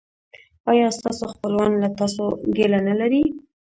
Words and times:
ایا 0.69 0.87
ستاسو 0.97 1.23
خپلوان 1.33 1.71
له 1.81 1.89
تاسو 1.99 2.23
ګیله 2.55 2.79
نلري؟ 2.87 3.23